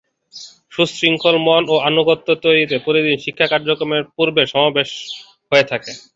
[0.71, 4.89] সুশৃঙ্খল মন ও আনুগত্য তৈরিতে, প্রতিদিন শিক্ষা কার্যক্রমের পূর্বে সমাবেশ
[5.51, 5.91] হয়ে থাকে।